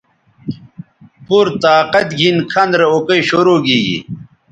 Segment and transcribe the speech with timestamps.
[1.25, 3.97] پورطاقت گھن کھن رے اوکئ شرو گیگی